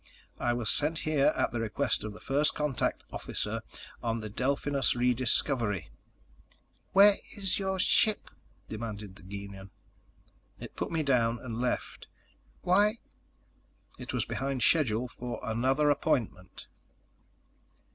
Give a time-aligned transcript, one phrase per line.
[0.39, 3.61] I was sent here at the request of the First Contact officer
[4.01, 5.91] on the Delphinus Rediscovery."
[6.91, 8.31] "Where is your ship?"
[8.67, 9.69] demanded the Gienahn.
[10.59, 12.07] "It put me down and left."
[12.63, 12.95] "Why?"
[13.99, 16.65] "It was behind schedule for another appointment."